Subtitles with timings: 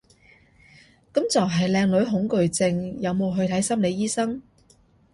[1.13, 4.41] 噉就係靚女恐懼症，有冇去睇心理醫生？